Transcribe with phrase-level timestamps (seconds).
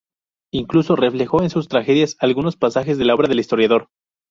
[0.51, 3.89] Incluso reflejó en sus tragedias algunos pasajes de la obra del historiador.